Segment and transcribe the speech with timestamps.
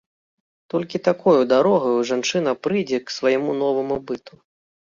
[0.73, 4.33] Толькі такою дарогаю жанчына прыйдзе к свайму новаму быту.